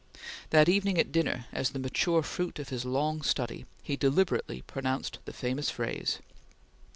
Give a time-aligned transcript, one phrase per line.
[0.49, 5.19] That evening at dinner, as the mature fruit of his long study, he deliberately pronounced
[5.25, 6.17] the famous phrase